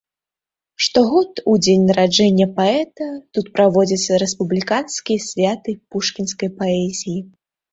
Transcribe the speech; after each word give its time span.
Штогод 0.85 1.41
у 1.51 1.53
дзень 1.63 1.83
нараджэння 1.89 2.47
паэта 2.57 3.07
тут 3.39 3.45
праводзяцца 3.59 4.19
рэспубліканскія 4.25 5.19
святы 5.29 5.69
пушкінскай 5.95 6.49
паэзіі. 6.59 7.17